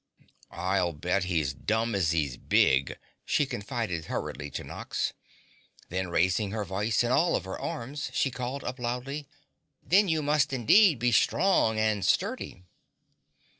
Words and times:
"I'll 0.49 0.93
bet 0.93 1.25
he's 1.25 1.53
dumb 1.53 1.93
as 1.93 2.09
he's 2.09 2.35
big," 2.35 2.97
she 3.23 3.45
confided 3.45 4.05
hurriedly 4.05 4.49
to 4.49 4.63
Nox. 4.63 5.13
Then 5.89 6.07
raising 6.07 6.49
her 6.49 6.65
voice 6.65 7.03
and 7.03 7.13
all 7.13 7.35
of 7.35 7.43
her 7.45 7.59
arms, 7.59 8.09
she 8.11 8.31
called 8.31 8.63
up 8.63 8.79
loudly, 8.79 9.27
"Then 9.83 10.07
you 10.07 10.23
must 10.23 10.53
indeed 10.53 10.97
be 10.97 11.11
strong 11.11 11.77
and 11.77 12.03
sturdy!" 12.03 12.63